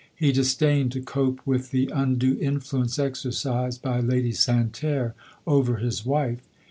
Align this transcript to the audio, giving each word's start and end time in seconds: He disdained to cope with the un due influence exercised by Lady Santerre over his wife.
He 0.15 0.31
disdained 0.31 0.91
to 0.93 0.99
cope 1.03 1.45
with 1.45 1.69
the 1.69 1.91
un 1.91 2.15
due 2.15 2.35
influence 2.39 2.97
exercised 2.97 3.83
by 3.83 3.99
Lady 3.99 4.31
Santerre 4.31 5.13
over 5.45 5.75
his 5.77 6.03
wife. 6.03 6.41